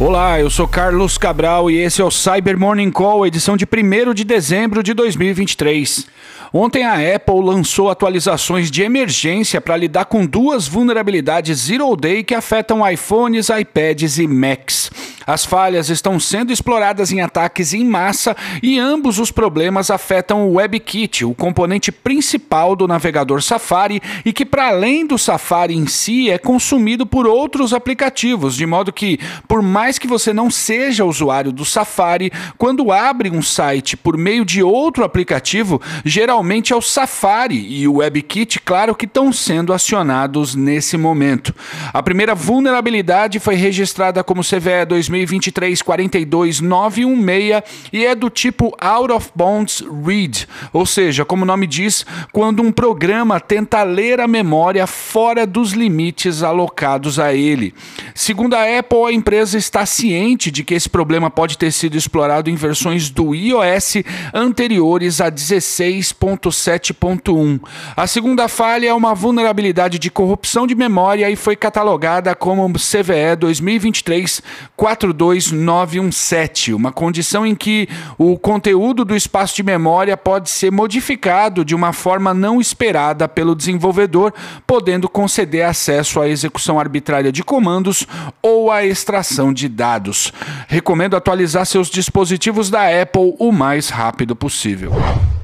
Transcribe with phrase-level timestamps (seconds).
[0.00, 4.14] Olá, eu sou Carlos Cabral e esse é o Cyber Morning Call, edição de 1
[4.14, 6.06] de dezembro de 2023.
[6.52, 12.34] Ontem a Apple lançou atualizações de emergência para lidar com duas vulnerabilidades Zero Day que
[12.34, 14.90] afetam iPhones, iPads e Macs.
[15.26, 20.54] As falhas estão sendo exploradas em ataques em massa e ambos os problemas afetam o
[20.54, 26.30] WebKit, o componente principal do navegador Safari e que, para além do Safari em si,
[26.30, 31.52] é consumido por outros aplicativos, de modo que, por mais que você não seja usuário
[31.52, 37.64] do Safari, quando abre um site por meio de outro aplicativo, geralmente é o Safari
[37.72, 41.54] e o WebKit, claro, que estão sendo acionados nesse momento.
[41.92, 47.62] A primeira vulnerabilidade foi registrada como CVE 2000 2023 42916
[47.92, 52.62] e é do tipo Out of Bounds Read, ou seja, como o nome diz, quando
[52.62, 57.74] um programa tenta ler a memória fora dos limites alocados a ele.
[58.14, 62.50] Segundo a Apple, a empresa está ciente de que esse problema pode ter sido explorado
[62.50, 63.96] em versões do iOS
[64.32, 67.60] anteriores a 16.7.1.
[67.96, 73.36] A segunda falha é uma vulnerabilidade de corrupção de memória e foi catalogada como CVE
[73.38, 74.42] 2023
[74.76, 81.74] 42917, uma condição em que o conteúdo do espaço de memória pode ser modificado de
[81.74, 84.32] uma forma não esperada pelo desenvolvedor,
[84.66, 88.06] podendo conceder acesso à execução arbitrária de comandos
[88.42, 90.32] ou à extração de dados.
[90.66, 94.92] Recomendo atualizar seus dispositivos da Apple o mais rápido possível.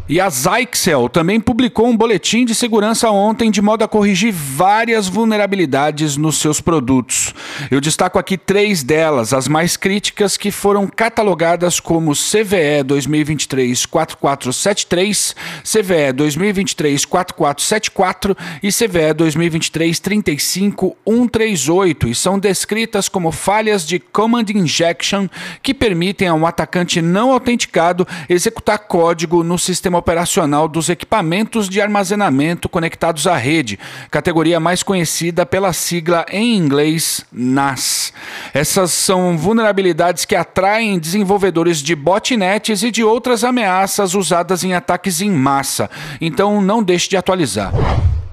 [0.06, 5.08] E a Zyxel também publicou um boletim de segurança ontem de modo a corrigir várias
[5.08, 7.34] vulnerabilidades nos seus produtos.
[7.70, 16.12] Eu destaco aqui três delas, as mais críticas que foram catalogadas como CVE 2023-4473, CVE
[16.14, 25.26] 2023-4474 e CVE 2023-35138 e são descritas como falhas de command injection
[25.62, 31.80] que permitem a um atacante não autenticado executar código no sistema operacional dos equipamentos de
[31.80, 33.76] armazenamento conectados à rede,
[34.10, 38.12] categoria mais conhecida pela sigla em inglês NAS.
[38.52, 45.20] Essas são vulnerabilidades que atraem desenvolvedores de botnets e de outras ameaças usadas em ataques
[45.20, 45.90] em massa,
[46.20, 47.72] então não deixe de atualizar.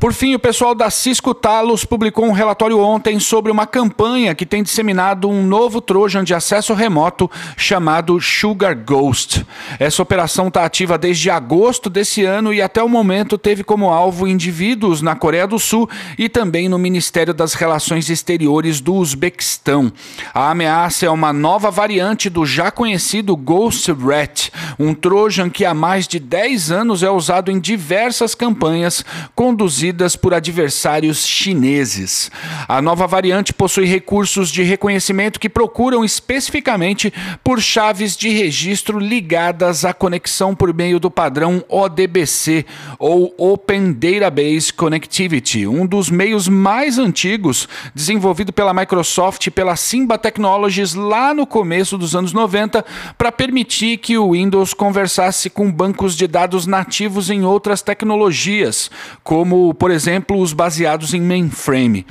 [0.01, 4.47] Por fim, o pessoal da Cisco Talos publicou um relatório ontem sobre uma campanha que
[4.47, 9.45] tem disseminado um novo Trojan de acesso remoto chamado Sugar Ghost.
[9.77, 14.27] Essa operação está ativa desde agosto desse ano e até o momento teve como alvo
[14.27, 15.87] indivíduos na Coreia do Sul
[16.17, 19.93] e também no Ministério das Relações Exteriores do Uzbequistão.
[20.33, 25.75] A ameaça é uma nova variante do já conhecido Ghost Rat, um Trojan que há
[25.75, 32.31] mais de 10 anos é usado em diversas campanhas conduzidas por adversários chineses.
[32.67, 37.13] A nova variante possui recursos de reconhecimento que procuram especificamente
[37.43, 42.65] por chaves de registro ligadas à conexão por meio do padrão ODBC
[42.97, 50.17] ou Open Database Connectivity, um dos meios mais antigos desenvolvido pela Microsoft e pela Simba
[50.17, 52.85] Technologies lá no começo dos anos 90
[53.17, 58.89] para permitir que o Windows conversasse com bancos de dados nativos em outras tecnologias,
[59.23, 62.05] como por exemplo, os baseados em mainframe.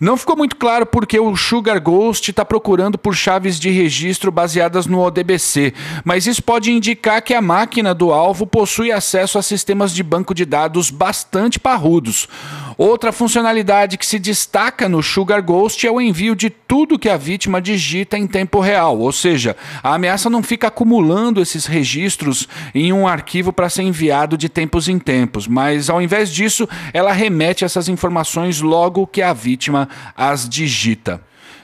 [0.00, 4.86] Não ficou muito claro porque o Sugar Ghost está procurando por chaves de registro baseadas
[4.86, 5.74] no ODBC,
[6.04, 10.32] mas isso pode indicar que a máquina do alvo possui acesso a sistemas de banco
[10.32, 12.28] de dados bastante parrudos.
[12.78, 17.16] Outra funcionalidade que se destaca no Sugar Ghost é o envio de tudo que a
[17.16, 22.92] vítima digita em tempo real, ou seja, a ameaça não fica acumulando esses registros em
[22.92, 27.64] um arquivo para ser enviado de tempos em tempos, mas ao invés disso, ela remete
[27.64, 31.20] essas informações logo que a vítima as digita.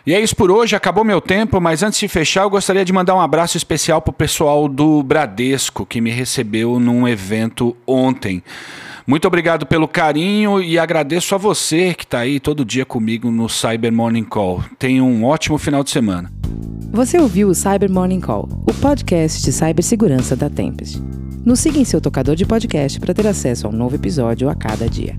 [0.07, 2.93] E é isso por hoje, acabou meu tempo, mas antes de fechar, eu gostaria de
[2.93, 8.43] mandar um abraço especial para o pessoal do Bradesco que me recebeu num evento ontem.
[9.07, 13.49] Muito obrigado pelo carinho e agradeço a você que está aí todo dia comigo no
[13.49, 14.63] Cyber Morning Call.
[14.79, 16.31] Tenha um ótimo final de semana.
[16.93, 21.03] Você ouviu o Cyber Morning Call, o podcast de cibersegurança da Tempest.
[21.45, 24.55] Nos siga em seu tocador de podcast para ter acesso a um novo episódio a
[24.55, 25.19] cada dia.